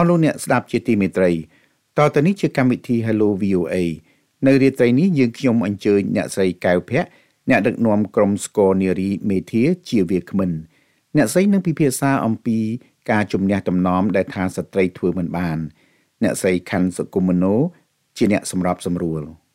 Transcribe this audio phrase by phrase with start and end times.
[0.00, 1.32] អស់លោកអ្នកស្ដាប់ជាទីមេត្រី
[1.98, 3.76] តទៅនេះជាកម្មវិធី Hello VOA
[4.46, 7.08] នៅរាត្រីនេះយើងខ្ញុំអញ្ជើញអ្នកស្រីកៅភ័ក្រ
[7.50, 10.50] អ្នកដឹកនាំក្រុមស្គរនារីមេធាជាវាគ្មិន
[11.16, 12.58] អ្នកស្រីនឹងពិភាក្សាអំពី
[13.10, 15.58] ការជំនះតំណមដែលថាស្ត្រីធ្វើមិនបាន
[16.22, 17.54] អ្នកស្រីខាន់សុគមនោ
[18.16, 19.22] ជាអ្នកសម្របសម្រួល។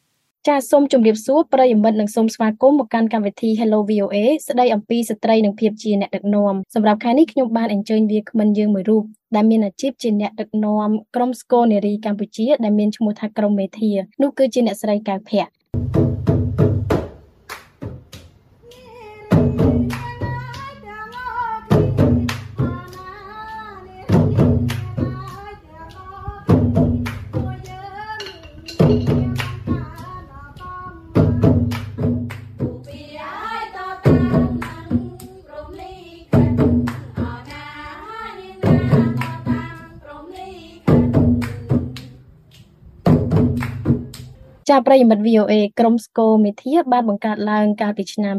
[0.50, 4.16] ចាសសូមជម្រាបសួរប្រិយមិត្តនិងសូមស្វាគមន៍មកកាន់កម្មវិធី Hello VOA
[4.48, 9.04] ស្ដីអំពីស្ត្រីនិងភាពជាអ្នកដឹកនាំសម្រាប់ខែនេះខ្ញុំបានអញ្ជើញវាគ្មិនយើងមួយរូប
[9.36, 13.92] ដែលមានអាជីពជាអ្នកដឹកនាំក្រុមស្គរនារីកម្ពុជាដែលមានឈ្មោះថាក្រុមមេធា
[14.22, 16.05] នោះគឺជាអ្នកស្រីកៅភ័ក្រ
[44.70, 48.36] ចាប្រិយមិត្ត VOA ក្រុមស្គរមេធាបានបង្កើតឡើងកាលពីឆ្នាំ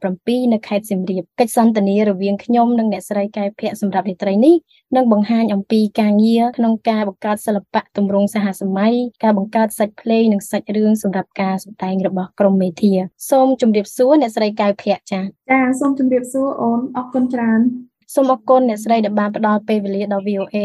[0.00, 4.54] 2017នៅខេត្តសៀមរាបកិច្ចសន្ទនារវាងខ្ញុំនិងអ្នកស្រីកែភ័ក្រសម្រាប់រាត្រីនេះ
[4.96, 12.92] នឹងបង្ហាញអំពីការងារក្នុងការបង្កើតសិល្បៈទម្រង់សហសម័យការបង្កើតសាច់ភ្លេងនិងសាច់រឿងសម្រាប់ការសម្ដែងរបស់ក្រុមមេធា
[13.30, 15.20] សូមជម្រាបសួរអ្នកស្រីកែភ័ក្រចា
[15.50, 17.60] ចាសូមជម្រាបសួរអូនអរគុណច្រើន
[18.14, 20.56] សូមអរគុណអ្នកស្រីដែលបានផ្ដល់ពេលវេលាដល់ VOA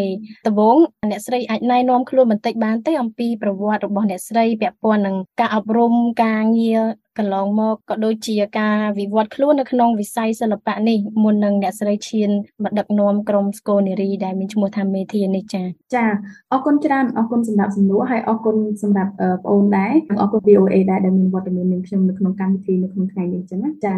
[0.48, 0.78] ដំបូង
[1.10, 6.82] អ្នកស្រីអាចណែនាំខ្លួនបន្តិចបានទេអំពីប្រវត្តិរបស់អ្នកស្រីពាក់ព័ន្ធនឹងការអប់រំការងារ
[7.20, 12.30] កន្លងមកក៏ដូចជាការវិវត្តខ្លួននៅក្នុងវិស័យសិល្បៈនេះមុននឹងអ្នកស្រីឈាន
[12.64, 16.06] មកដឹកនាំក្រុមស្គរនារីដែលមានឈ្មោះថាមេធានេះចា៎ចា
[16.52, 23.96] អរគុណច្រើនអរគុណសម្រាប់សំណួរហើយអរគុណសម្រាប់បងអូនដែរអរគុណ VOA ដែរដែលមានវត្តមាននឹងខ្ញុំនៅក្នុងកម្មវិធីនៅក្នុងថ្ងៃនេះចឹងណាចា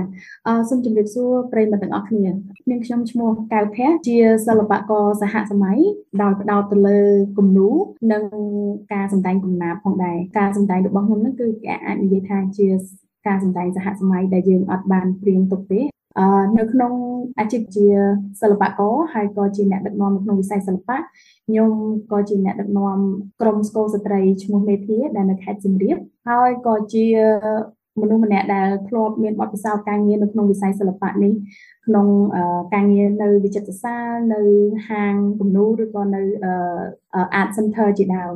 [0.48, 2.26] អសូមជម្រាបសួរប្រិយមិត្តទាំងអស់គ្នា
[2.70, 4.18] នាងខ្ញុំឈ្មោះកៅភ័ក្រជា
[4.48, 5.80] សិល្បករសហសម័យ
[6.22, 7.00] ដោយផ្ដោតទៅលើ
[7.38, 7.76] គំនូរ
[8.12, 8.24] និង
[8.94, 12.68] ការសម្ដែងកំណាព្យផងដែរការសម្ដែងរបស់ខ្ញុំហ្នឹងគឺគេអាចនិយាយថាជា
[13.28, 15.82] ការសម្ដែងសហសម័យដែលយើងអត់បានព្រៀងទុកទេ
[16.20, 16.94] អឺនៅក្នុង
[17.40, 17.88] អាជីពជា
[18.42, 20.98] សិល្បករហើយក៏ជាអ្នកដឹកនាំក្នុងវិស័យសិល្បៈ
[21.48, 21.72] ខ្ញុំ
[22.12, 22.98] ក៏ជាអ្នកដឹកនាំ
[23.42, 25.98] ក្រុមស្គរស្ត្រីឈ្មោះមេធាដែលនៅខេត្តសៀមរាប
[26.30, 27.06] ហើយក៏ជា
[28.02, 31.34] មនុស្សម្នាក់ដែលធ្លាប់មានបទពិសោធន៍ការងារនៅក្នុងវិស័យសិល្បៈនេះ
[31.88, 32.08] ក្នុង
[32.74, 34.42] ការងារនៅវិចិត្រសាលនៅ
[34.90, 36.22] ហាងគំនូរឬក៏នៅ
[37.40, 38.36] Art Center ជាដើម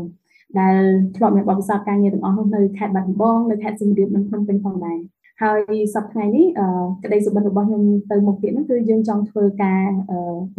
[0.60, 0.78] ដែល
[1.16, 5.00] ធ្លាប់មានបទពិសោធន៍ការងារទាំងអស់នោះនៅខេត្តបាត់ដំបងនៅខេត្តសៀមរាបនិងភ្នំពេញផងដែរ
[5.42, 6.46] ហើយសប្តាហ៍នេះ
[7.04, 9.84] ក្តីសុបិនរបស់ខ្ញុំទៅមុខទៀតហ្នឹងគឺយើងចង់ធ្វើការ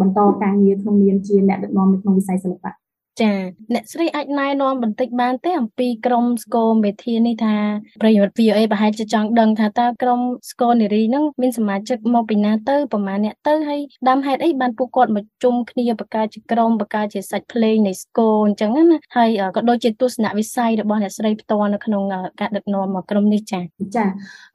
[0.01, 2.82] បន្តការងារក្នុងនាមជាអ្នកដឹកនាំនៅក្នុងវិស័យសិល្បៈ
[3.23, 3.33] ចា
[3.75, 7.57] អ្នកស្រីអាចណែនាំបន្តិចបានទេអំពីក្រុមស្គរមេធានេះថា
[8.01, 22.03] ប្រិយមិត្ត VOA ប្រហែលជាចង់ដឹងថាតើក្រុមស្គរនារីហ្នឹងមានសមាជិកមកពីណាទៅប្រហែលអ្នកទៅហើយដើមហេតុអីបានពួកគាត់មកជុំគ្នាបង្កើតជាក្រុមបង្កើតជាសាច់ភ្លេងនៃស្គរអញ្ចឹងណាហើយក៏ដូចជាទស្សនវិស័យរបស់អ្នកស្រីផ្ទាល់នៅក្នុង
[22.41, 23.61] ការដឹកនាំក្រុមនេះចា
[23.97, 24.07] ចា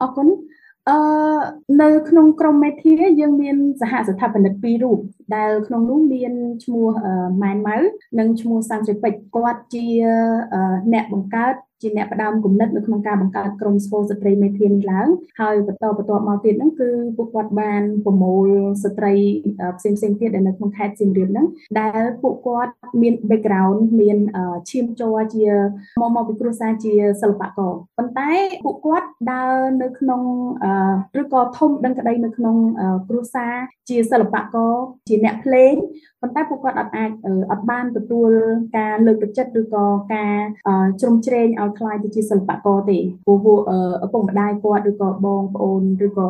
[0.01, 0.27] អរគុណ
[0.87, 0.97] អឺ
[1.81, 4.99] នៅក្នុងក្រុមមេធាយើងមានសហស្ថាបនិកពីររូប
[5.35, 6.33] ដែលក្នុងនោះមាន
[6.63, 6.87] ឈ្មោះ
[7.41, 7.77] ម៉ែនម៉ៅ
[8.19, 9.85] និងឈ្មោះសាំងជ្រពេចគាត់ជា
[10.93, 15.07] អ្នកបង្កើត ជាអ្នកផ្ដើមគំនិតនៅក្នុងការបង្កើតក្រុមស្ពោស្ត្រីមេធានេះឡើង
[15.41, 18.47] ហើយបន្តបន្តមកទៀតហ្នឹងគឺពួកគាត់បានប្រមូល
[18.83, 19.13] ស្ត្រី
[19.77, 21.47] ផ្សេងផ្សេងទៀតដែលនៅក្នុងខេត្តសៀមរាបហ្នឹង
[21.81, 24.17] ដែលពួកគាត់មាន background មាន
[24.69, 25.45] ឈាមជ័រជា
[26.01, 28.31] មកមកពីគ្រួសារជាសិល្បករប៉ុន្តែ
[28.65, 30.21] ពួកគាត់ដើរនៅក្នុង
[31.21, 32.55] ឬក៏ធំដឹងក្តីនៅក្នុង
[33.09, 33.53] គ្រួសារ
[33.89, 34.73] ជាសិល្បករ
[35.07, 35.73] ជាអ្នកភ្លេង
[36.21, 37.11] ប៉ុន្តែពួកគាត់អត់អាច
[37.51, 38.31] អត់បានទទួល
[38.77, 40.37] ការលើកទឹកចិត្តឬក៏ការ
[41.01, 43.37] ជ្រោមជ្រែងឲ្យខ្លាយទៅជាសិល្បករទេព្រោះ
[44.05, 46.29] ឪពុកម្ដាយគាត់ឬក៏បងប្អូនឬក៏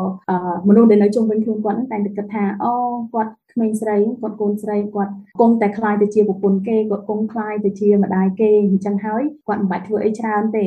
[0.68, 2.74] មនុស្សដែលនៅជុំវិញខ្លួនគាត់តែងតែគិតថាអូ
[3.14, 10.66] គាត់ ក្មេងស្រីគាត់កូនស្រីគាត់គង់តែខ្លាយទៅជាប្រពន្ធគេគាត់គង់ខ្លាយទៅជាម្ដាយគេអញ្ចឹងហើយគាត់មិនបាច់ធ្វើអីច្រើនទេ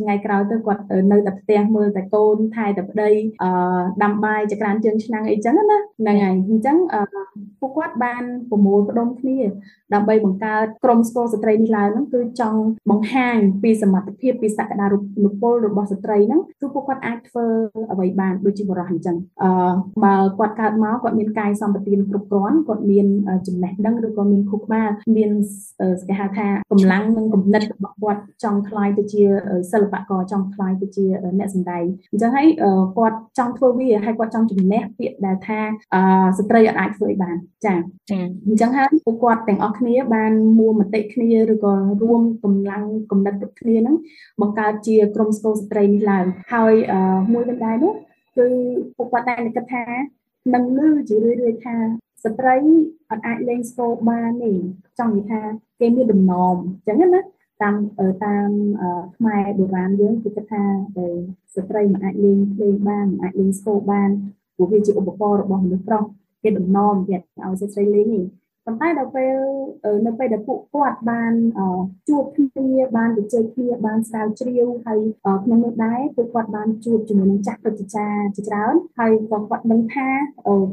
[0.00, 0.82] ថ្ងៃក្រោយទៅគាត់
[1.12, 3.10] នៅតែផ្ទះមើលតែកូនថែតែប្តី
[3.42, 3.50] អឺ
[4.02, 6.76] ដាំបាយចក្រានជើងឆ្នាំងអីចឹងណាហ្នឹងហើយអញ្ចឹង
[7.60, 9.38] ពួកគាត់បានប្រមូលផ្ដុំគ្នា
[9.94, 12.60] ដើម្បីបង្កើតក្រុមស្គរស្ត្រីនេះឡើងហ្នឹងគឺចង់
[12.90, 14.86] បង្ហាញពីសមត្ថភាពពីសក្តា
[15.24, 17.46] នុពលរបស់ស្ត្រីហ្នឹងគឺពួកគាត់អាចធ្វើ
[17.92, 19.50] អ្វីបានដូចជាបរិះអញ្ចឹងអឺ
[20.04, 23.06] បើគាត់កើតមកគាត់មានកាយសម្បទានគ្រប់គ្រាន់គាត់មាន
[23.46, 25.30] ចំណេះដឹងឬក៏មានខួរក្បាលមាន
[26.08, 29.22] គេហៅថាកម្លាំងនិងគំនិតរបស់គាត់ចង់ខ្លាយទៅជា
[29.72, 31.04] សិល្បករចង់ខ្លាយទៅជា
[31.38, 32.46] អ្នកសម្ដែងអញ្ចឹងហើយ
[32.96, 35.60] គាត់ចង់ធ្វើវាហើយគាត់ចង់ជំនះពាក្យដែលថា
[36.38, 37.36] ស្ត្រីអាចធ្វើឲ្យបាន
[37.66, 37.74] ចា
[38.10, 43.96] ចាអញ្ចឹងហើយពួកគាត់ទាំងអស់គ្នាបានមួមតិគ្នាឬក៏រួមកម្លាំងគំនិតគ្នាហ្នឹង
[44.40, 46.74] បង្កើតជាក្រុមស្គរស្ត្រីនេះឡើងហើយ
[47.32, 47.92] មួយវិញដែរនោះ
[48.36, 48.46] គឺ
[48.96, 49.84] ពួកគាត់តែគិតថា
[50.54, 51.76] នឹងលឺជារឿយៗថា
[52.24, 52.56] ស្ត្រី
[53.10, 54.52] អត់អាចលេងស្គរបានទេ
[54.98, 55.40] ចង់និយាយថា
[55.80, 57.20] គេមានដំណំអញ្ចឹងណា
[57.62, 57.76] តាម
[58.24, 58.48] តាម
[59.16, 60.62] ខ្មែរបុរាណយើងគេគិតថា
[61.54, 64.10] ស្ត្រីមិនអាចលេងភ្លេងបានមិនអាចលេងស្គរបាន
[64.56, 66.04] ព្រោះវាជាឧបករណ៍របស់មនុស្សប្រុស
[66.42, 68.24] គេដំណំគេឲ្យស្ត្រីលេងនេះ
[68.66, 69.36] ប៉ុន្តែដល់ពេល
[70.06, 71.32] នៅពេលដែលពួកគាត់បាន
[72.08, 75.00] ជួបគ្នាបានជជែកគ្នាបានស្រាវជ្រាវហើយ
[75.44, 80.08] ក្នុងនោះដែរពួកគាត់បានជួបជាមួយនឹងចាស់ព្រឹទ្ធាចារ្យជាច្រើនហើយក៏គាត់ដឹងថា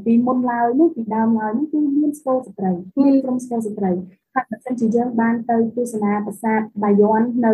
[0.05, 3.91] ពីមុនឡើយនោះពីដើមឡើយនោះគឺមានស្គរស្ត្រីមានក្រុមស្គរស្ត្រី
[4.35, 7.53] ហើយបើសិនជាយើងបានទៅទស្សនាប្រាសាទបាយ័ននៅ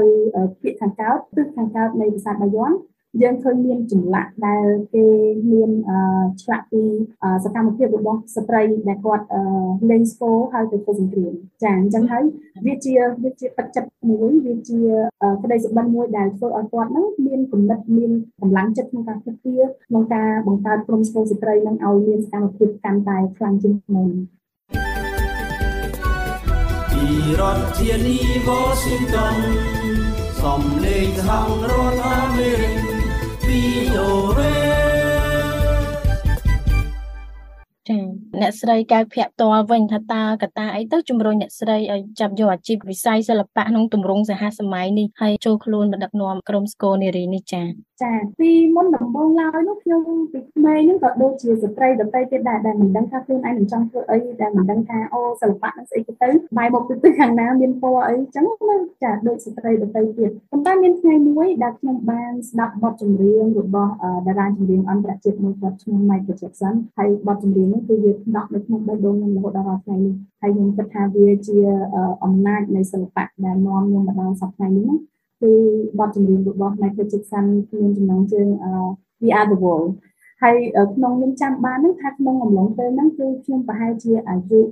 [0.61, 2.71] ភាគខាងកើតទិសខាងកើតនៃប្រាសាទបាយ័ន
[3.21, 4.65] យើងឃើញមានចម្លាក់ដែល
[4.95, 5.05] គេ
[5.51, 5.71] មាន
[6.41, 6.83] ឆ្លាក់ពី
[7.43, 9.25] សកម្មភាពរបស់ស្ត្រីដែលគាត់
[9.89, 11.33] លេងស្គរហើយទៅធ្វើសង្គ្រាម
[11.63, 12.23] ចាអញ្ចឹងហើយ
[12.65, 12.93] វាជា
[13.23, 14.79] វាជាទឹកចិត្តមួយវាជា
[15.43, 18.11] ក្តីសុបិនមួយដែលធ្វើឲ្យគាត់ហ្នឹងមានគំនិតមាន
[18.41, 19.53] កម្លាំងចិត្តក្នុងការគិតពី
[19.89, 24.09] ក្នុងការបង្កើតក្រុមស្គរស្ត្រីនឹងឲ្យមានសកម្មភាពកាន់តែខ្លាំងជាងមុន
[26.91, 27.05] ពី
[27.39, 28.17] រដ្ឋធានី
[28.47, 29.37] Washington
[30.41, 31.29] សំលេងសហ
[31.69, 32.92] រដ្ឋអាមេរិក
[37.89, 37.97] ចា
[38.41, 47.63] អ្នកស្រីកៅភ័ក្រផ្ទាល់វិញថាតើកត្តាអីទៅជំរុញអ្នកស្រីឲ្យចាប់យកអាជីពវិស័យសិល្បៈក្នុងទម្រង់សហសម័យនេះហើយចូលខ្លួនមកដឹកនាំក្រុមស្គរនារីនេះចា
[48.03, 50.01] ចាពីមុនដំបូងឡើយនោះខ្ញុំ
[50.31, 56.13] ពីក្មេងហ្នឹងក៏ដូចជាស្ត្រីដទៃទៀតដែរដែលមិនដឹងថាខ្លួនឯងនឹងចង់ធ្វើអីដែលមិនដឹងថាអូសិល្បៈនឹងស្អីទៅ
[56.57, 63.93] បែរមកពីទិសខាងណាមានពណ៌អីចឹងណាចាដូចស្ត្រីដទៃទៀតប៉ុន្តែមានថ្ងៃមួយដែលខ្ញុំបានស្ដាប់បទចម្រៀងរបស់
[64.27, 71.57] តារាចម្រៀងអន្តរជាតិមួយគាត់ឈ្មោះ Michael Jackson ហើយបទចម្រៀងនេះគឺវាដកនៅក្នុងបេះដូងខ្ញុំរហូតដល់ថ្ងៃនេះហើយខ្ញុំគិតថាវាជា
[72.23, 74.99] អំណាចនៃសិល្បៈដែលនាំខ្ញុំមកដល់សប្តាហ៍នេះហ្នឹង
[75.43, 75.53] គឺ
[75.99, 77.45] បទចម្រៀងរបស់ Michael Jackson
[77.79, 78.47] មានចំណងជើង
[79.21, 79.89] We Are the World
[80.41, 80.57] ហើយ
[80.95, 84.63] ក្នុងខ្ញុំចាំបានហ្នឹងថាក្នុងអំឡុងពេលហ្នឹងគឺខ្ញុំប្រហែលជាអាយុ22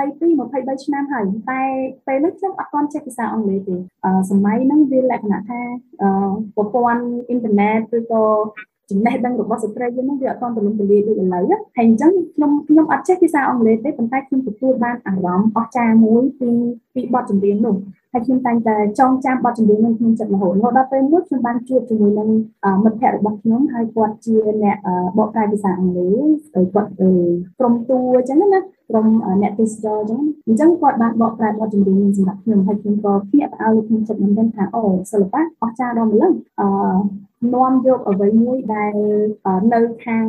[0.00, 1.62] 23ឆ្នាំហើយតែ
[2.06, 3.76] ពេលនោះខ្ញុំអត់ទាន់ចេះភាសាអង់គ្លេសទេ
[4.30, 5.60] សម័យហ្នឹងវាលក្ខណៈថា
[6.56, 8.24] ប្រព័ន្ធអ៊ីនធឺណិតឬក៏
[8.90, 11.44] ចំណេះដឹងរបស់ស្ត្រីយើងហ្នឹងវាអត់ទាន់ទូលំទូលាយដូចឥឡូវ
[11.76, 16.50] ហើយអញ្ចឹងខ្ញុំខ្ញុំអត់ចេះភាសាអង់គ្លេសទេប៉ុន្តែខ្ញុំទទួលបានអារម្មណ៍អស្ចារ្យមួយពី
[16.94, 17.76] ពីបទចម្រៀងនោះ
[18.12, 22.28] ហើយខ្ញុំតែងតែចងចាំបទចម្រៀងនឹងក្នុងចិត្តរហូតរហូតដល់ពេលមួយខ្ញុំបានជួបជាមួយនឹង
[22.84, 24.76] មិត្តភ័ក្តិរបស់ខ្ញុំហើយគាត់ជាអ្នក
[25.18, 26.90] បកប្រែភាសាអង់គ្លេសហើយគាត់
[27.58, 28.60] ក្រុមតួអញ្ចឹងណា
[28.90, 29.06] ក្រុម
[29.42, 36.68] អ្នកទេសចរអញ្ចឹងអញ្ចឹងគាត់បានបកប្រែបទចម្រៀងនេះសម្រាប់ខ្ញុំហើយខ្ញុំក៏ភ្ញាក់ផ្អើលក្នុងចិត្តមែនទែនថាអូសិល្បៈអស្ចារ្យដល់ម្លឹងអឺ
[37.52, 38.94] នាំយកអ្វីមួយដែល
[39.74, 40.26] នៅខាង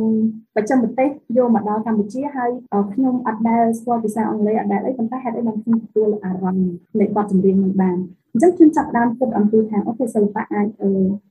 [0.56, 2.50] បច្ចិមប្រទេសយកមកដល់កម្ពុជាហើយ
[2.92, 7.96] ខ្ញុំអត់ដែលស្គាល់ភាសាអង់គ្លេសអត់ដែលអីប៉ុន្តែហេតុអីបានខ្ញុំទទួលអារម្មណ៍នៃបទចម្រៀងនេះបាន
[8.36, 10.66] អញ្ចឹងខ្ញុំចាប់ដើមគិតអំពីថាអូខេសិល្បៈអាច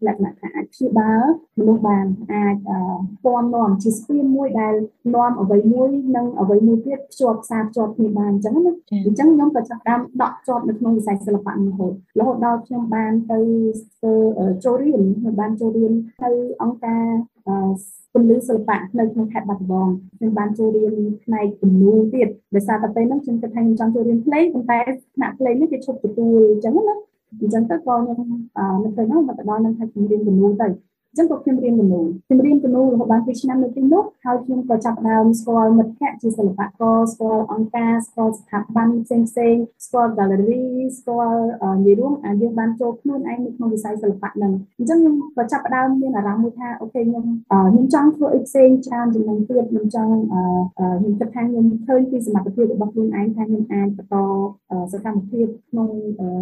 [0.05, 1.23] លក្ខណៈថាអាចព្យាបាល
[1.59, 2.55] មនុស្សបានអាច
[3.23, 4.75] ពំនាំជាស្ពានមួយដែល
[5.15, 8.73] នាំអ្វីមួយនិងអ្វីមួយទៀតភ្ជាប់ផ្សារភ្ជាប់គ្នាបានអញ្ចឹងណា
[9.05, 13.39] អញ្ចឹងខ្ញុំក៏ចាប់ដើមដកជាប់នៅក្នុងវិស័យសិល្បៈនេះរហូតរហូតដល់ខ្ញុំបានទៅ
[13.97, 14.13] ធ្វើ
[14.65, 15.93] ចូលរៀនខ្ញុំបានចូលរៀន
[16.23, 16.31] ទៅ
[16.61, 17.05] អង្គការ
[18.13, 20.93] ពន្លឺសិល្បៈនៅក្នុងខេត្តបាត់ដំបងខ្ញុំបានចូលរៀន
[21.23, 24.79] ផ្នែកគំនូរទៀតដោយសារតែពេលហ្នឹងខ្ញុំគិតថាខ្ញុំចង់ចូលរៀនភ្លេងប៉ុន្តែ
[25.15, 26.95] ថ្នាក់ភ្លេងនេះគេឈប់ទទួលអញ្ចឹងណា
[27.41, 28.17] អញ្ចឹងទៅក៏ខ្ញុំ
[28.83, 30.67] នៅពេលហ្នឹងមកដល់នឹងថាខ្ញុំរៀនគំនូរទៅ
[31.17, 39.55] ចឹងក៏ខ្ញុំរៀនគណូខ្ញុំរៀនគណូរហូតបាន2ឆ្នាំនៅទីនោះហើយខ្ញុំក៏ចាប់ដើមស្គាល់មិត្តភ័ក្តិជាសិល្បករស្គាល់អង្គការស្គាល់ស្ថាប័នផ្សេងផ្សេង
[39.85, 40.63] ស្គាល់ gallery
[40.97, 41.41] ស្គាល់
[41.77, 50.13] និយាយរួមអាយើងបានចូលខ្លួនឯងនៅក្នុងវិស័យសិល្បៈហ្នឹងអញ្ចឹងខ្ញុំក៏ចាប់ដើមមានអារម្មណ៍មួយថាអូខេខ្ញុំខ្ញុំចង់ធ្វើអីផ្សេងច្រើនជាងនឹងទៀតខ្ញុំចង់
[50.99, 54.15] ខ្ញុំគិតថាខ្ញុំឃើញពីសមត្ថភាពរបស់ខ្លួនឯងថាខ្ញុំអាចបន្ត
[54.93, 55.89] សកម្មភាពក្នុង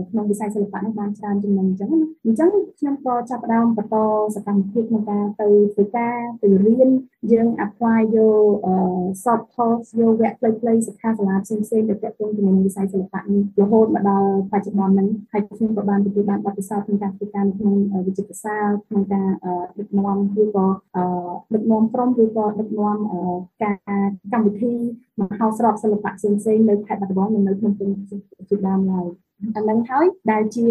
[0.10, 1.90] ក្នុងវិស័យសិល្បៈនេះបានច្រើនជាងនឹងអញ្ចឹង
[2.26, 2.50] អញ្ចឹង
[2.80, 3.96] ខ្ញុំក៏ចាប់ដើមបន្ត
[4.36, 6.90] សកម្មភាពក្នុងការទៅធ្វើការទៅរៀន
[7.32, 8.66] យើង apply យក
[9.24, 17.76] soft course យកវគ្គខ្លីៗសិក្ខាសាលាផ្សេងៗទៅទាក់ទងជាមួយនឹងវិស័យសិល្បៈនេះរហូតមកដល់បច្ចុប្បន្នហ្នឹងហើយខ្ញុំក៏បានទទួលបានបទពិសោធន៍ក្នុងការធ្វើការនៅក្នុង
[18.08, 19.28] វិទ្យាសាស្ត្រក្នុងការ
[19.80, 20.66] ដឹកនាំឬក៏
[21.54, 22.98] ដឹកនាំក្រុមឬក៏ដឹកនាំ
[23.64, 23.76] ការ
[24.34, 24.74] កម្មវិធី
[25.20, 29.08] មហោស្រពសិល្បៈផ្សេងៗនៅខេត្តបាត់ដំបងនិងនៅក្នុងប្រទេសជាដើមឡើយ
[29.56, 30.66] អានឹងហើយដែលជា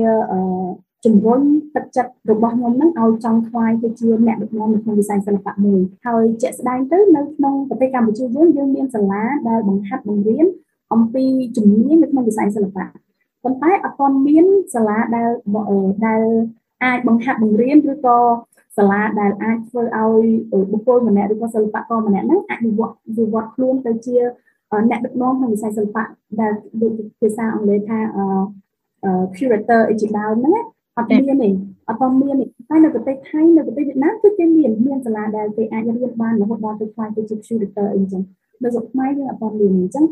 [1.04, 1.40] ជំរុញ
[1.74, 10.46] ទឹកចិត្តរបស់ខ្ញុំនឹងឲ្យចង់ខ្លាយទៅជាអ្នកដឹកនាំនៅក្នុងវិស័យសិល្បៈមួយហើយជាក់ស្ដែងទៅនៅក្នុងប្រទេសកម្ពុជាយើងយើងមានសាលាដែលបង្ហាត់បង្រៀន
[10.92, 11.24] អំពី
[11.56, 12.86] ជំនាញនៅក្នុងវិស័យសិល្បៈ
[13.44, 15.30] ប៉ុន្តែអត់ទាន់មានសាលាដែល
[16.06, 16.22] ដែល
[16.84, 18.18] អាចបង្ហាត់បង្រៀនឬក៏
[18.76, 20.24] សាលាដែលអាចធ្វើឲ្យ
[20.72, 24.16] បុគ្គលម្នាក់ឬក៏សិល្បករម្នាក់ហ្នឹងអាចវិវត្តវិវត្តខ្លួនទៅជា
[24.88, 26.04] អ្នកដឹកនាំក្នុងវិស័យសិល្បៈ
[26.40, 26.52] ដែល
[27.20, 27.98] ភាសាអង់គ្លេសថា
[29.36, 30.64] curator អីជាដើមហ្នឹង
[30.96, 31.48] អត់មានទេ
[31.88, 38.22] អត់បានមានទេតែនៅប្រទេសថៃនៅប្រទេសវៀតណាមគឺគេមានមានសាលាដែលគេអាចរៀនបានរហូតដល់ទៅខ្លាយទៅជា tutor អីចឹង
[38.62, 40.04] នៅស្រុកខ្មែរយើងអត់បានមានអញ្ចឹង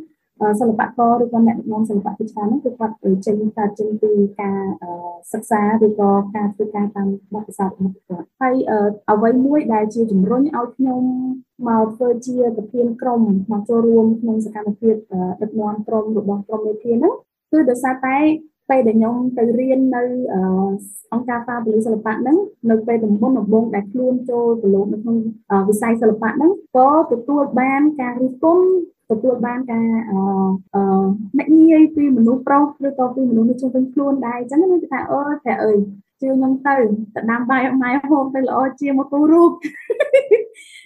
[0.61, 2.95] សិល្បករឬក៏អ្នកដឹកនាំសិល្បៈជាច្រើនហ្នឹងគឺគាត់
[3.27, 4.61] ចេញកើតចេញពីការ
[5.33, 8.55] សិក្សាឬក៏ការធ្វើការតាមបទពិសោធន៍របស់គាត់ហើយ
[9.11, 11.03] អ្វីមួយដែលជាជំរុញឲ្យខ្ញុំ
[11.69, 13.21] មកធ្វើជាប្រធានក្រុម
[13.51, 14.95] មកចូលរួមក្នុងសកម្មភាព
[15.43, 17.15] ដឹកនាំក្រុមរបស់ក្រុមមេធាវីហ្នឹង
[17.53, 18.17] គឺដោយសារតែ
[18.71, 20.03] ពេលដែលខ្ញុំទៅរៀននៅ
[21.13, 22.37] អង្គការហ្វាពលិសិល្បៈហ្នឹង
[22.71, 25.17] នៅពេលដំបូងដំបូងដែលខ្លួនចូលប្រឡូកនៅក្នុង
[25.69, 28.67] វិស័យសិល្បៈហ្នឹងក៏ទទួលបានការរិះគន់
[29.11, 30.81] ទទួលបានការអឺ
[31.39, 35.79] អ្នកងាយពីមនុស្សប្រុសឬក៏ពីមនុស្សនៅជុំវិញខ្លួនដែរអញ្ចឹងខ្ញុំគិតថាអូតែអើយ
[36.21, 36.77] ជឿខ្ញុំទៅ
[37.15, 39.51] ទៅដាំបាយអត់ម៉ែហូបទៅល្អជាមកគូរូប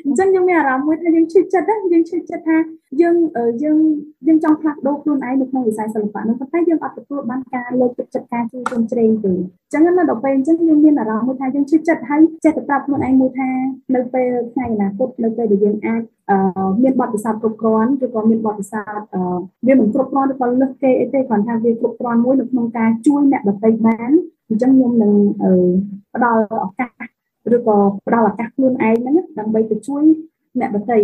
[0.06, 2.56] អញ្ចឹងខ្ញុំមានអារម្មណ៍មួយថាយើងឈឺចិត្តណាយើងឈឺចិត្តថា
[3.00, 3.16] យើង
[3.62, 3.78] យើង
[4.26, 13.48] យើងចង់ផ្លាស់ប្ដូរខ្លួនឯងនៅក្នុងវិស័យសិល្បៈនោះប៉ុន្តែយើងអត់ទទួលបានការលើកទឹកចិត្តការជួយជុំជ្រែងទេអញ្ចឹងនៅដល់ពេលអញ្ចឹងយើងមានអារម្មណ៍មួយថាយើងឈឺចិត្តហើយចេះតែប្រាប់ខ្លួនឯងមួយថា
[13.94, 16.02] នៅពេលថ្ងៃអនាគតនៅពេលដែលយើងអាច
[16.82, 19.06] មានបទពិសោធន៍គ្រប់គ្រាន់ឬក៏មានបទពិសោធន៍
[19.66, 24.10] វាមិនគ្រប់គ្រាន់ឬក៏លើសគេអីទេគ្រាន់ថាវាគ្រប់គ្រាន់មួយនៅក្នុងការជួយអ្នកដទៃបាន
[24.48, 25.12] អញ្ចឹងខ្ញុំនឹង
[26.14, 27.13] ផ្ដល់ឱកាស
[27.56, 30.04] ឬក៏ផ្ដល់ឱកាសខ្លួនឯងហ្នឹងដើម្បីទៅជួយ
[30.60, 30.98] អ្នកដទៃ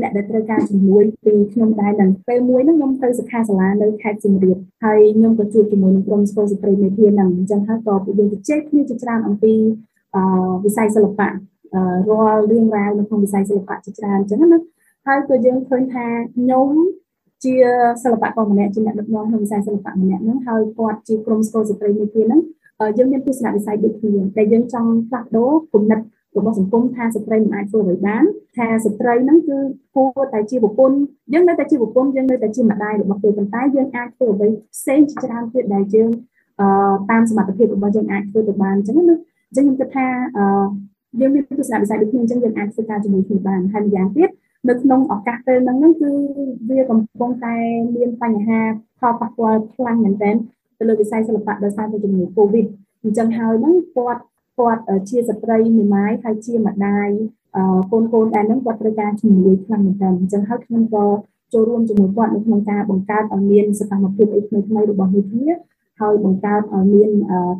[0.00, 9.52] អ្នកដែលត្រូវការជំនួយពីខ្ញុំដែរនឹងពេលមួយហ្នឹងខ្ញុំទៅសិក្ខាសាលានៅខេត្តសៀមរាបហើយខ្ញុំក៏ជួបជាមួយនឹងក្រុមស្គរស្ត្រីមេធាហ្នឹងអញ្ចឹងហើយក៏យើងទៅជែកគ្នាជាច្រើនអំពី
[10.64, 11.28] វិស័យសិល្បៈ
[12.08, 14.60] រាល់រឿងរ៉ាវនៅក្នុងវិស័យសិល្បៈជាច្រើនអញ្ចឹងណា
[15.06, 16.68] ហើយក៏យើងឃើញថាខ្ញុំ
[17.44, 17.54] ជា
[18.02, 22.40] សិល្បករម្នាក់ជាអ្នកដឹកនាំក្នុងវិស័យសិល្បៈម្នាក់ហ្នឹងហើយគាត់ជាក្រុមស្គរស្ត្រីមេធាហ្នឹង
[22.98, 26.00] យើងមានទស្សនវិស័យដូចគ្នាតែយើងចង់ផ្លាស់ប្ដូរគំនិត
[26.38, 28.24] របស់សង្គមថាស្ត្រីមិនអាចធ្វើអ្វីបាន
[28.56, 29.58] ថាស្ត្រីហ្នឹងគឺ
[29.94, 30.96] គួរតែជាប្រពន្ធ
[31.32, 36.10] យើងនៅតែជាប្រពន្ធយើងនៅតែជាម្ដាយរបស់គេប៉ុន្តែយើងអាចធ្វើអ្វីផ្សេងជាច្រើនទៀតដែលយើង
[36.60, 36.66] អឺ
[37.10, 39.16] តាមសមត្ថភាពរបស់យើងអាចធ្វើទៅបានអញ្ចឹងណា
[39.48, 40.06] អញ្ចឹងខ្ញុំគិតថា
[40.36, 40.44] អឺ
[41.20, 44.30] យើងមានទស្សនវិស័យដូចគ្នាអញ្ចឹងយើងអាចធ្វើការជាមួយគ្នាបានហើយម្យ៉ាងទៀត
[44.68, 46.10] នៅក្នុងឱកាសពេលហ្នឹងហ្នឹងគឺ
[46.70, 47.56] វាកំពុងតែ
[47.96, 48.60] មានបញ្ហា
[48.98, 50.36] ផលប៉ះពាល់ខ្លាំងមែនទែន
[50.78, 52.66] ទៅលើវិស័យសិល្បៈដោយសារតែជំងឺ Covid
[53.02, 54.22] អញ្ចឹងហើយហ្នឹងគាត់
[54.58, 57.08] គាត់ជាស្ត្រីមេម៉ាយហើយជាម្ដាយ
[57.90, 61.04] កូនកូនដែរហ្នឹងគាត់ត្រូវការជំនួយខ្លាំងមែនទែនអញ្ចឹងហើយខ្ញុំក៏
[61.52, 65.48] ចូលរួមជាមួយគាត់នៅក្នុងការបង្កើតឲ្យមានសកម្មភាពអីថ្មីៗរបស់វិទ្យា
[66.00, 67.10] ហើយបង្កើតឲ្យមាន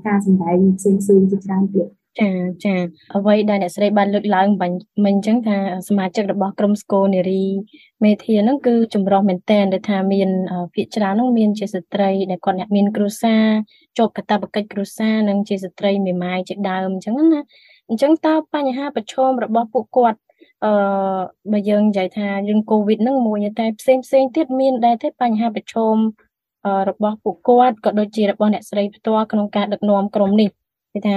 [0.06, 1.86] ការសម្ដែងផ្សេងៗជាច្រើនទៀត
[2.20, 2.28] ចា
[2.64, 2.74] ចា
[3.16, 5.56] អ្វីដែលអ្នកស្រីបានលើកឡើងបាញ់មិញអញ្ចឹងថា
[5.88, 7.44] សមាជិករបស់ក្រុមស្គរនារី
[8.04, 10.28] មេធាហ្នឹងគឺចម្រុះមែនតែនដែលថាមាន
[10.74, 13.44] ភាគច្រើនហ្នឹងមានជាស្ត្រីដែលគាត់អ្នកមានគ្រួសារ
[13.98, 17.40] ជាប់កាតព្វកិច្ចគ្រួសារនិងជាស្ត្រីមេម៉ាយជាដើមអញ្ចឹងណា
[17.88, 20.18] អញ្ចឹងតើបញ្ហាប្រឈមរបស់ពួកគាត់
[20.64, 20.72] អឺ
[21.52, 25.96] បើយើងនិយាយថារឿងកូវីដហ្នឹងមួយតែផ្សេងផ្សេងទៀតមានដែរទេបញ្ហាប្រឈម
[26.88, 30.50] របស់ពួកគាត់ក៏ដូចជារបស់អ្នកស្រីផ្ទាល់ក្នុងការដឹកនាំក្រុមនេះ
[30.96, 31.16] គេថា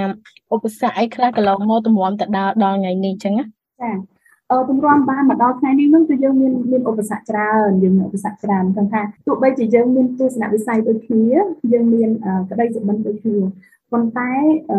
[0.54, 3.44] ឧបសគ្គអីខ្លះកន្លងមកទម្រាំទៅដល់ដល់ថ្ងៃនេះអញ្ចឹងណា
[3.80, 3.92] ចា
[4.50, 11.24] អឺទម្រាំបានមកដល់ថ្ងៃនេះហ្នឹងគឺយើងមានមានឧបសគ្គច្រើនយើងមានឧបសគ្គច្រើនគឺថាទោះបីជាយើងមានទស្សនវិស័យដូចគ្នា
[11.72, 12.10] យើងមាន
[12.50, 13.38] ក្តីសុបិនដូចគ្នា
[13.92, 14.30] ប៉ុន្តែ
[14.70, 14.78] អឺ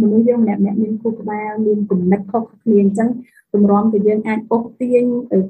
[0.00, 3.08] មនុស្សយើងម្នាក់ម្នាក់មានគូក្បាលមានគំនិតខុសគ្នាអញ្ចឹង
[3.54, 5.04] ទម្រាំទៅយើងអាចអូសទាញ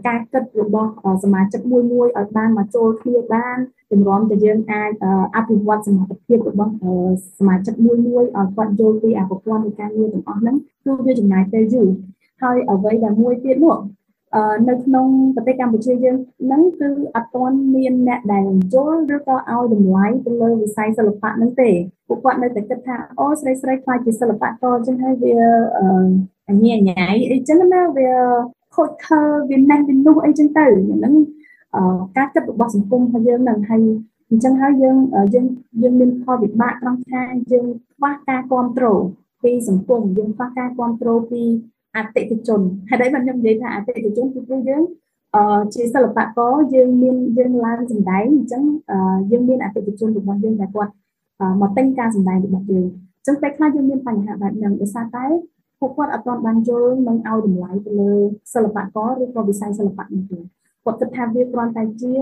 [0.07, 0.91] ការគិតរបស់
[1.25, 3.57] សមាជិកមួយមួយឲ្យបានមកចូលគ្នាបាន
[3.93, 4.91] ទម្រាំទៅយើងអាច
[5.37, 6.73] អភិវឌ្ឍសមត្ថភាពរបស់
[7.39, 11.89] សមាជិកមួយមួយឲ្យគាត់យល់ពីអប្រព័ន្ធនៃការងារទាំងអស់ហ្នឹងគឺវាចំណាយពេលយូរ
[12.43, 13.77] ហើយអ្វីដែលមួយទៀតនោះ
[14.69, 21.71] នៅក្នុងប្រទេសកម្ពុជាយើងហ្នឹងគឺអត់ទាន់មានអ្នកដែលយល់ឬក៏ឲ្យតម្លៃទៅលើវិស័យសិល្បៈហ្នឹងទេ
[22.09, 25.35] ពួកគាត់នៅតែគិតថាអូស្រីស្រីខ្លាចជាសិល្បករអញ្ចឹងហើយវា
[26.49, 28.11] អញ្ញាញ៉ៃអីចឹងណាវា
[28.77, 31.15] ខូចខើវាណែនវានោះអីចឹងទៅហ្នឹង
[32.17, 33.83] ការគិតរបស់សង្គមរបស់យើងនឹងហើយ
[34.31, 34.97] អញ្ចឹងហើយយើង
[35.35, 35.47] យើង
[35.83, 39.01] យើងមានផលវិបាកត្រង់ថាយើងខ្វះការគ្រប់គ្រង
[39.43, 41.43] ពីសង្គមយើងខ្វះការគ្រប់គ្រងពី
[41.97, 44.83] អតិថិជនហើយដែរខ្ញុំនិយាយថាអតិថិជនគឺពួកយើង
[45.35, 48.63] អឺជាសិល្បករយើងមានយើងឡើងសម្ដែងអញ្ចឹង
[49.31, 50.93] យើងមានអតិថិជនរបស់យើងដែលគាត់
[51.61, 55.27] មកទិញការសម្ដែងរបស់យើងអញ្ចឹងពេលខ្លះយើងមានបញ្ហាបែបហ្នឹងដោយសារតែ
[55.81, 58.13] ពួកគាត់អត់ទាន់បានយល់និងឲ្យតម្លៃទៅលើ
[58.55, 60.39] សិល្បករឬក៏វិស័យសិល្បៈនេះទេ
[60.87, 62.15] គាត់គិតថាវាគ្រាន់តែជា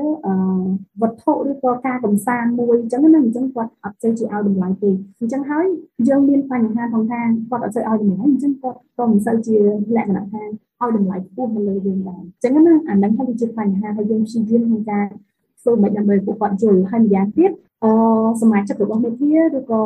[1.03, 4.91] វត្ថុឬក៏ការកំសាន្តមួយអញ្ចឹងណាអញ្ចឹងគាត់អត់ចេះជាឲ្យតម្លៃទេ
[5.21, 5.67] អញ្ចឹងហើយ
[6.09, 9.57] យើងមានបញ្ហាផងថាគាត់អត់ចេះឲ្យតម្លៃអញ្ចឹងគាត់ក៏មិនសូវជា
[9.97, 10.43] លក្ខណៈថា
[10.81, 15.07] ឲ្យតម្លៃខ្ពស់ទៅលើយើងដែរអញ្ចឹងណាអាហ្នឹងហើយជាបញ្ហាហើយយើងព្យាយាមក្នុងការ
[15.61, 17.51] ធ្វើមិនដើម្បីពួកគាត់យល់ហើយម្យ៉ាងទៀត
[17.85, 17.91] អឺ
[18.43, 19.81] សមាជិករបស់មេធាឬក៏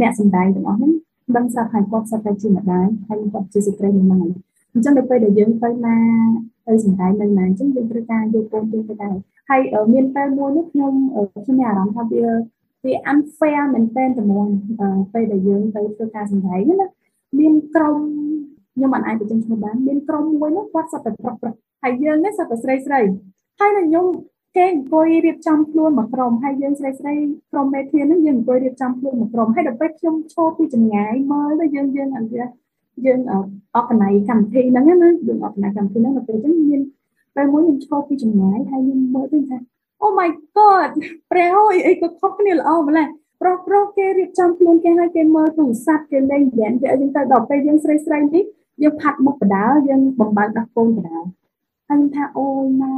[0.00, 0.92] អ្នកសម្ដែងទាំងអស់ហ្នឹង
[1.36, 4.20] ដឹងស្រាប់ហើយគាត់ស្រាប់តែជាម្ដាយហើយគាត់ជាស្ត្រីមួយហ្នឹង
[4.74, 5.96] អញ្ចឹងនៅពេលដែលយើងទៅណា
[6.66, 9.14] ទៅសម្ដែងនៅណាអញ្ចឹងយើងត្រូវការយកកូនយើងទៅដែរ
[9.50, 10.92] ហើយមានពេលមួយនេះខ្ញុំ
[11.46, 12.24] ខ្ញុំមានអារម្មណ៍ថាវា
[12.84, 14.48] វា unfair មែនទែនតែមក
[15.12, 16.88] ពេលដែលយើងទៅធ្វើការសម្ដែងណា
[17.38, 17.96] មានក្រុម
[18.74, 23.00] ខ្ញុំមិនអាចបញ្ចេញឈ្មោះបានមានក្រុមមួយនោះគាត់សត្វតែប្រុសប្រុសហើយយើងនេះសត្វតែស្រីស្រី
[23.60, 24.06] ហើយនៅខ្ញុំ
[24.56, 27.12] គេអង្គុយរៀបចំខ្លួនមកក្រុមហើយយើងស្រីស្រី
[27.52, 32.28] ក្រុមមេធានហ្នឹងយើងអង្គុយរៀបចំខ្លួនមកក្រុមហើយដល់ពេលខ្ញុំឈរពីចម្ងាយមើលទៅយើងយើងអត់
[33.06, 33.20] យើង
[33.76, 36.80] អកណៃកម្មវិធីហ្នឹងណាយើងអកណៃកម្មវិធីហ្នឹងដល់ពេលអញ្ចឹងមាន
[37.36, 39.58] ពេលមួយខ្ញុំឈរពីចម្ងាយហើយខ្ញុំមើលទៅថា
[40.02, 40.90] Oh my god
[41.30, 43.06] ព្រះអើយអីក៏ខុសគ្នាល្អម្ល៉េះ
[43.40, 48.44] ប្រុសប្រុសគេរៀបចំខ្លួនគេឲ្យគេមើលទូរស័ព្ទគេលេងហ្គេមគេអីចឹងទៅដល់ពេលយើងស្រីស្រីនេះ
[48.82, 51.26] យើងផាត់មុខបដាយើងបំបើកដោះកូនបដាហើយ
[51.86, 52.96] ខ្ញុំថាអូយម៉ែ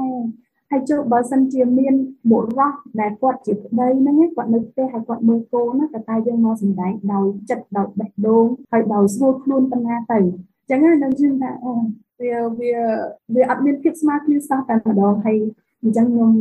[0.71, 1.95] ហើយចូលបើសិនជាមាន
[2.31, 2.61] បុរស
[3.01, 11.73] ដែលគាត់ជាប្តីហ្នឹងគាត់នៅផ្ទះហើយគាត់មើលកូនណាតែតែយើងមកសម្ដែងដោយចិត្តដោយបេះដូងហើយដោយស្រួលខ្លួនប៉ុណ្ណាទៅអញ្ចឹងណាដល់យើងថាអូ
[12.21, 12.73] វាវា
[13.35, 15.39] វាអត់មានភាពស្មើគ្នាសោះតែម្ដងហើយ
[15.83, 16.33] អញ្ចឹងខ្ញុំ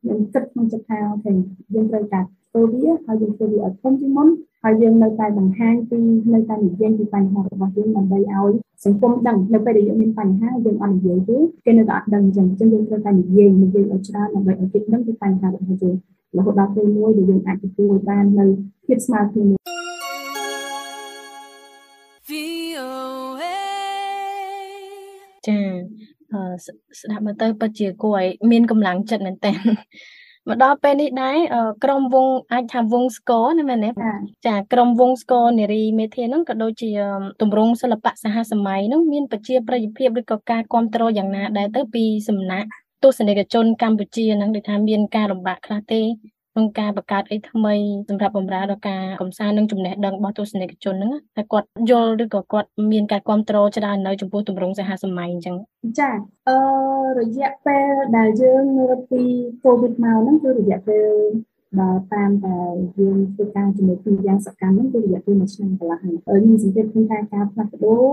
[0.00, 1.32] ខ្ញុំគិតក្នុងចិត្តថាអូខេ
[1.74, 4.28] យើងត្រូវការធ្វើវាហើយយើងធ្វើវាឲ្យធំជាងមុន
[4.66, 5.98] ហើយយើងនៅតែបង្ហាញពី
[6.34, 8.52] នៅតែនិយាយពីបញ្ហារបស់យើងដើម្បីឲ្យ
[8.84, 15.94] សង្គមដឹងនៅពេលដែលយើងមានបញ្ហាយើងអត់និយាយទេគេនៅតែអត់ដឹងអញ្ចឹងអញ្ចឹងយើងត្រូវតែនិយាយនិយាយឲ្យច្រើនដើម្បីឲ្យគេដឹងពីបញ្ហារបស់យើង
[16.36, 18.46] រហូតដល់ពេលមួយដែលយើងអាចទទួលបាននៅ
[18.86, 19.48] ភាពស្មើគ្នា
[25.46, 25.58] ចា
[27.00, 29.52] ស្ដាប់មើលទៅពិតជាគួរឲ្យមានកម្លាំងចិត្តមែនតើ
[30.48, 31.36] មកដល់ពេលនេះដែរ
[31.84, 33.90] ក្រុមវងអាចថាវងស្គរណាមែនទេ
[34.46, 36.90] ចាក្រុមវងស្គរនារីមេធាហ្នឹងក៏ដូចជា
[37.40, 42.68] ទម្រង់សិល្បៈសហសម័យហ្នឹងមានប្រជាប្រិយភាពឬក៏ការគ្រប់គ្រងយ៉ាងណាដែរទៅពីសំណាក់
[43.02, 46.00] ទស្សនិកជនកម្ពុជាហ្នឹងដូចថាមានការលំបាកខ្លះទេ
[46.56, 47.74] ក្នុងការបង្កើតអីថ្មី
[48.08, 55.56] សម្រាប់បម្រើដល់ការកំសាន្តនិងចំណេះដឹងរបស់ទស្សនិកជនហ្នឹងតែគាត់យល់ឬក៏គាត់មានការគ្រប់គ្រងច្រើននៅចំពោះទម្រង់សហសម័យអញ្ចឹង
[56.00, 56.10] ចា
[56.48, 56.58] អឺ
[57.20, 59.22] រយៈពេលដែលយើងរត់ពី
[59.64, 61.08] COVID មកហ្នឹងគឺរយៈពេល
[61.80, 62.58] ដល់តាមតែ
[62.98, 68.04] យើងធ្វើការជាមួយគ្នាយ៉ាងសកម្មហ្នឹងគឺរយៈពេល1ឆ្នាំកន្លះហើយខ្ញុំសង្កេតឃើញថាការផ្លាស់ប្ដូរ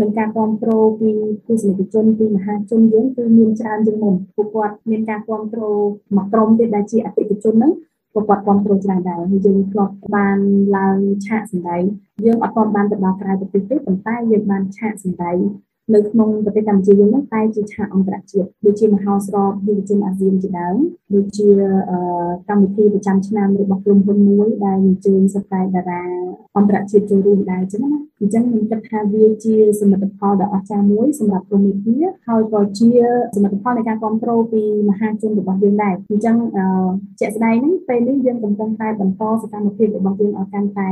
[0.00, 1.10] និងការគ្រប់គ្រងពី
[1.46, 5.78] ទស្សនិកជនពីមហាជនយើងគឺមានច្រើនជាងមុនពួកគាត់មានការគ្រប់គ្រង
[6.14, 7.72] មួយក្រុមទៀតដែលជាអតិថិជនហ្នឹង
[8.12, 10.38] ពួកគាត់គ្រប់គ្រងច្រើនដែរហើយយើងធ្លាប់បាន
[10.76, 11.82] ឡើងឆាកសម្ដែង
[12.24, 15.38] យើងអត់ទាន់បានទៅដល់ក្រៅប្រទេសទេប៉ុន្តែយើងបានឆាកសម្ដែង
[15.92, 20.76] នៅក្នុងប្រទេសកម្ពុជាយើងហ្នឹងតែជាឆាកអន្តរជាតិដូចជាមហោស្រពយុវជនអាស៊ានជាដើម
[21.14, 21.48] ដូចជា
[22.48, 26.02] កម្មវិធីប្រចាំឆ្នាំរបស់ក្រុមហ៊ុនមួយដែលអញ្ជើញសិស្សតែតារា
[26.56, 32.90] អន្តរជាតិចូលរួមដែរអញ្ចឹងណាអញ្ចឹងខ្ញុំគិតថាវាជាសមិទ្ធផលដ៏អស្ចារ្យមួយសម្រាប់ក្រុមវិទ្យាហើយក៏ជា
[33.36, 36.36] សមិទ្ធផលនៃការគ្រប់គ្រងពីមហាជនរបស់យើងដែរអញ្ចឹង
[37.20, 40.90] ជាក់ស្ដែងហ្នឹងពេលនេះយើងកំពុងតែបន្តសកម្មភាពរបស់យើងឲ្យកាន់តែ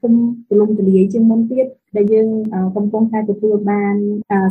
[0.00, 0.12] ធំ
[0.48, 2.28] ទូលំទូលាយជាងមុនទៀតដែលយើង
[2.76, 3.94] កំពុងតែទទួលបាន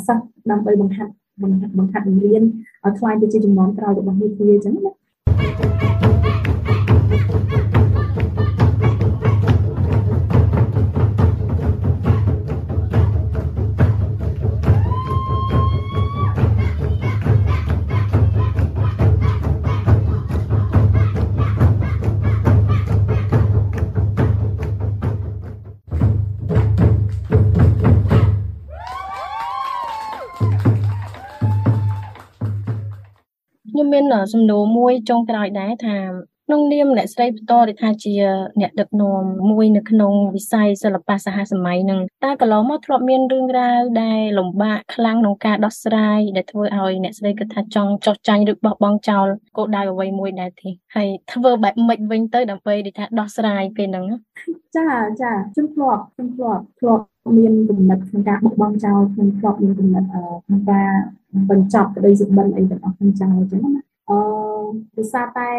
[0.08, 1.43] សិស្សដើម្បីបង្ហាត់ប
[1.86, 2.43] ង្ហាត់បង្រៀន
[2.86, 4.91] ឲ្យខ្លាយទៅជាចំណងក្រោយរបស់វិទ្យាអញ្ចឹងណា
[34.34, 35.97] សំណួរមួយចុងក្រោយដែរថា
[36.49, 38.13] ក្នុងនាមអ្នកស្រីបន្តដែលថាជា
[38.62, 49.27] អ្នកដឹកនាំមួយនៅក្នុងវិស័យសិល្បៈសហសម័យនឹងតើកន្លងមកធ្លាប់មានរឿងរ៉ាវដែលលំបាកខ្លាំងក្នុងការដោះស្រាយដែលធ្វើឲ្យអ្នកស្រីគិតថាចង់ចោះចាញ់ឬបោះបង់ចោល
[49.58, 54.06] គោលដៅអ្វីមួយដែរទេហើយធ្វើបែបម៉េចវិញទៅដើម្បីដែលថាដោះស្រាយពេលហ្នឹង
[54.77, 54.88] ចា
[55.21, 57.03] ចាខ្ញុំធ្លាប់ខ្ញុំធ្លាប់ធ្លាប់
[57.38, 60.89] មានគំនិតក្នុងការបោះបង់ចោលខ្ញុំធ្លាប់មានគំនិតក្នុងការ
[61.49, 64.17] បញ្ចប់ក្តីសុបិនអីទាំងអស់ក្នុងចោលអញ្ចឹងណា អឺ
[64.98, 65.50] ដោយសារតែ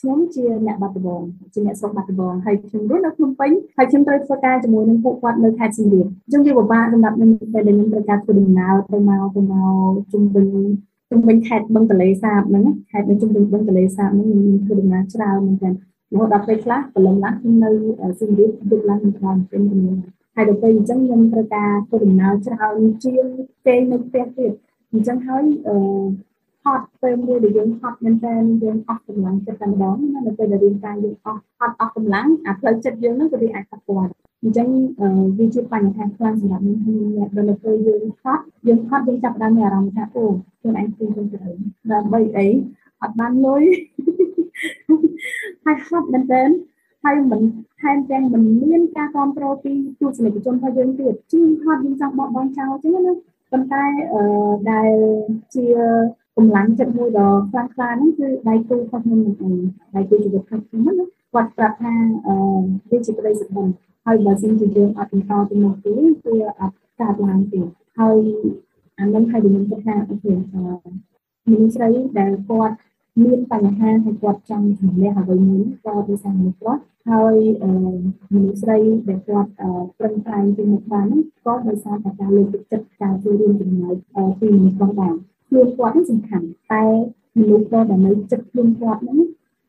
[0.00, 1.22] ខ្ញុំជាអ្នកបាត់ដំបង
[1.54, 9.54] ជាអ្នកស្រុកបាត់ដំបងហើយខ្ញុំរស់នៅភ្នំពេញហើយខ្ញុំត្រូវធ្វើការជាមួយនឹងពួកគាត់នៅខេត្តសៀមរាបអញ្ចឹងវាពិបាកសម្រាប់ខ្ញុំពេលដែលខ្ញុំត្រូវការធ្វើដំណើរទៅមកទៅម
[9.90, 10.46] កជុំវិញ
[11.10, 15.72] ជុំវិញខេត្តបឹងទលេសាបហ្នឹងខេត្តនៅជុំវិញបឹងទលេសាបហ្នឹងខ្ញុំធ្វើដំណើរច្រើនមែនទែន
[16.12, 17.70] រហូតដល់ពេលខ្លះព្រលឹមឡើងខ្ញុំនៅ
[18.18, 19.92] សៀមរាបយប់ឡើងខ្ញុំបានពេញគ្នា
[20.34, 23.26] ហើយដល់ពេលអញ្ចឹងខ្ញុំត្រូវការធ្វើដំណើរច្រើនជាង
[23.66, 24.52] គេនៅផ្ទះទៀត
[24.92, 25.76] អញ្ចឹងហើយអឺ
[26.27, 26.27] ហ
[26.76, 34.10] ត់ពេលមួយដែលយើងហត់មែនតើយើងអស់កម្លាំងចិត្តតែម្ដងណានៅពេលដែលរាងកាយយើងអស់ហត់អស់កម្លាំងអាផ្លូវចិត្តយើងហ្នឹងក៏វាអាចប៉ះពាល់
[34.42, 34.68] អញ្ចឹង
[35.38, 36.98] វាជាបញ្ហាខ្លាំងសម្រាប់ខ្ញុំខ្ញុំ
[37.36, 40.24] ដល់នៅពេលយើងហត់យើងហត់យើងចាប់ដើមមានអារម្មណ៍ថាអូ
[40.60, 41.54] ខ្លួនឯងខ្លួនខ្លួនត្រូវ
[41.92, 42.46] ដើម្បីអី
[43.02, 43.62] អត់បានលុយ
[45.64, 46.42] ហើយហត់មែនតើ
[47.04, 47.42] ហើយមិន
[47.80, 53.14] ថែមទាំងមិនមានការគ្រប់គ្រងពីទស្សនិកជនរបស់យើងទៀតជាងហត់យើងចង់បោះបង់ចោលអញ្ចឹងណា
[53.52, 54.22] ប៉ុន្តែអឺ
[54.70, 54.92] ដែល
[55.54, 55.66] ជា
[56.38, 59.54] កម្លាំងចិត្តមួយដ៏ខ្លាំងក្លាហ្នឹងគឺដៃគូរបស់ខ្ញុំនឹងឯង
[59.94, 61.94] ដៃគូជីវិតរបស់ខ្ញុំណាគាត់ប្រាប់ថា
[62.26, 62.34] អឺ
[62.90, 63.66] វាជាក្តីសុបិន
[64.06, 65.90] ហើយបើសិនជាយើងអត់បន្តទៅមុខទេ
[66.24, 67.60] គឺអត់កើតឡើងទេ
[67.98, 68.18] ហើយ
[68.98, 70.32] អានឹងហើយខ្ញុំគិតថាអូខេ
[71.48, 72.74] មនុស្សស្រីដែលគាត់
[73.22, 76.78] មានបញ្ហាហើយគាត់ចង់ជំនះអ្វីមួយក៏ដោយសារមនុស្សប្រុស
[77.10, 77.36] ហើយ
[78.34, 79.50] មនុស្សស្រីដែលគាត់
[79.98, 83.96] ប្រឹងប្រែងជាមុខបានហ្នឹងក៏ដោយសារតែការលើកទឹកចិត្តការចូលរួមចំណែក
[84.40, 85.14] ពីមនុស្សប្រុសដែរ
[85.48, 86.84] ខ្លួនគាត់នេះសំខាន់តែ
[87.38, 89.18] មនុស្សប្រុសដែលនៅចិត្តខ្លួនគាត់ហ្នឹង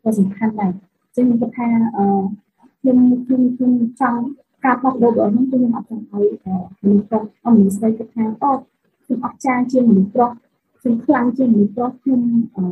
[0.04, 0.72] ក៏សំខាន់ដែរ
[1.16, 1.68] ចឹងខ្ញុំគិតថា
[2.80, 4.24] ខ្ញុំខ្ញុំខ្ញុំចង់
[4.66, 6.26] ការផ្លាស់ប្ដូររបស់ខ្ញុំគឺខ្ញុំអត់ចង់ឲ្យ
[6.84, 8.52] មនុស្សប្រុសអមនុស្សស្រីគិតថាអូ
[9.04, 10.32] ខ្ញុំអត់ចាជាមនុស្សប្រុស
[10.80, 12.22] ខ្ញុំខ្លាំងជាមនុស្សប្រុសខ្ញុំ
[12.58, 12.64] អឺ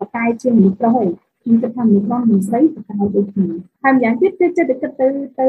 [0.00, 1.08] បកាយជាមនុស្សប្រុសឯង
[1.42, 3.48] ខ្ញុំគិតថាមនុស្សប្រុសមនុស្សស្រីប្រកបដូចគ្នា
[3.82, 5.06] ហើយម្យ៉ាងទៀតគឺចិត្តគិតទៅ
[5.38, 5.46] ទៅ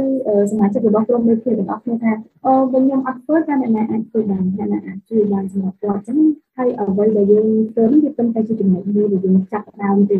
[0.52, 2.12] សមាជិករបស់ក្រុមមេធាវីទាំងអស់គ្នាថា
[2.46, 6.18] អូបើខ្ញុំអត់ធ្វើតែអ្នកណាអាចធ្វើបានអ្នកណាអាចជួយបានសម្រាប់គាត់អញ្ចឹង
[6.58, 10.18] ហើយអ្វីដែលយើងធ្វើនេះវាប៉ុន្តែជាចំណុចមួយដែលយើងចាប់ដើមទេ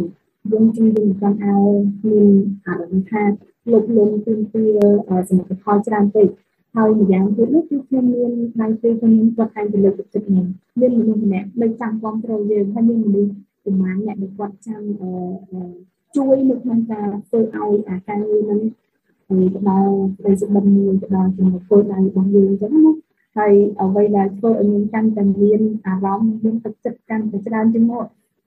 [0.52, 1.70] យើងជំរុញគាត់ឲ្យ
[2.08, 2.28] មាន
[2.66, 3.24] អារម្មណ៍ថា
[3.72, 4.64] លុបលុំទីទី
[5.30, 6.28] សមិទ្ធផលច្រើនពេក
[6.76, 10.46] ហើយម្យ៉ាងទៀតនោះគឺខ្ញុំមានដៃពេលខ្ញុំគាត់តែលើកទឹកចិត្តខ្ញុំ
[10.80, 13.32] មានមនុស្សម្នាក់នៅចាំគ្រប់គ្រងយើងហើយមានមនុស្ស
[13.64, 14.82] ប្រហែលអ្នកដែលគាត់ចាំ
[16.16, 18.62] ជួយនៅក្នុងការធ្វើឲ្យអាការងារហ្នឹង
[19.30, 19.38] ទៅ
[19.70, 22.92] ដល់ប្រិយបិណ្ឌមួយទៅដល់ចំណុចគោលដៅរបស់យើងអញ្ចឹងណា
[23.38, 28.06] ហើយអ្វីដែលធ្វើឲ្យយើងកាន់តែមានអារម្មណ៍មានទឹកចិត្តកាន់តែច្រើនជាងមុន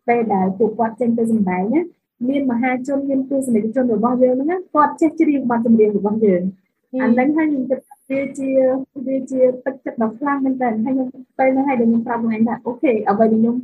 [0.09, 1.81] ពេលដែលពួកគាត់ចេញទៅសម្ដែងណា
[2.29, 6.43] មានមហាជនមានទស្សនិកជនរបស់យើងហ្នឹងគាត់ចេះច្រៀងបទចម្រៀងរបស់យើង
[7.03, 8.51] អាហ្នឹងហើយខ្ញុំគិតវាជា
[9.07, 13.57] វាជាទឹកចិត្តដ៏ខ្លាំងមែនតើហើយខ្ញុំពេលហ្នឹងហើយដែលខ្ញុំប្រាប់ខ្លួនឯងថាអូខេអ្វីដែលខ្ញុំ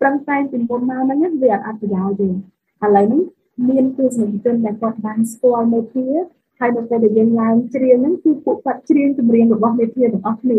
[0.00, 2.38] ប្រឹងប្រែងពីមុនមកហ្នឹងវាអត់ប្រយោជន៍
[2.80, 3.22] ទេឥឡូវនេះ
[3.68, 6.06] មានទស្សនិកជនដែលគាត់បានស្គាល់មេធា
[6.58, 10.58] ហើយនៅពេលដែលយើងឡើងច្រៀងហ្នឹងគឺពួកគាត់ច្រៀងចម្រៀងរបស់មេធាទាំងអស់គ្នា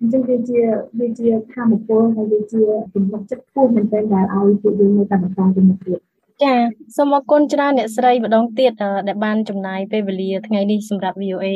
[0.00, 0.60] អញ្ចឹងវាជា
[1.00, 2.62] វាជាធម៌ពលហើយវាជា
[2.94, 6.00] ចំណុចចិត្តខ្ពស់មែនទែនដែលឲ្យពួកយើងនៅតែបន្តទៅមុខទៀត
[6.42, 6.54] ចា
[6.96, 8.72] សូមអរគុណច្រើនអ្នកស្រីម្ដងទៀត
[9.08, 11.46] ដែលបានចំណាយពេលវេលាថ្ងៃនេះសម្រាប់ VOA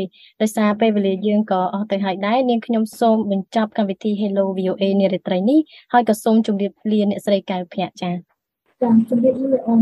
[0.41, 5.61] ដោយសារពេលវេលាយើងក៏អស់ទៅហើយដែរនាងខ្ញុំសូមបញ្ចប់កម្មវិធី Hello VOA នារាត្រីនេះ
[5.93, 8.11] ហើយក៏សូមជម្រាបលាអ្នកស្រីកៅភៈចាចា
[8.81, 9.81] ជម្រាបលាអូន